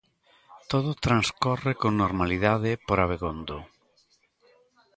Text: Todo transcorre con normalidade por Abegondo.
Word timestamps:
Todo 0.71 1.01
transcorre 1.05 1.73
con 1.81 1.91
normalidade 2.03 2.71
por 2.87 2.97
Abegondo. 2.99 3.57